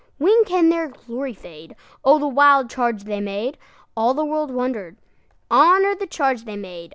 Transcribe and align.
When 0.17 0.45
can 0.45 0.69
their 0.69 0.87
glory 0.87 1.35
fade?O 1.35 2.17
the 2.17 2.27
wild 2.27 2.71
charge 2.71 3.03
they 3.03 3.21
made! 3.21 3.59
All 3.95 4.15
the 4.15 4.25
world 4.25 4.49
wonder'd. 4.49 4.97
Honor 5.51 5.93
the 5.93 6.07
charge 6.07 6.45
they 6.45 6.55
made! 6.57 6.89